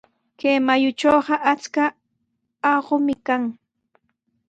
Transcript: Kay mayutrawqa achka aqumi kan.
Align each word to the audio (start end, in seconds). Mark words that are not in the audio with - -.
Kay 0.39 0.57
mayutrawqa 0.67 1.35
achka 1.51 1.85
aqumi 2.71 3.15
kan. 3.27 3.43